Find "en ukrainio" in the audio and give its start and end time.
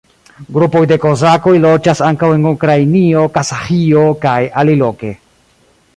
2.37-3.29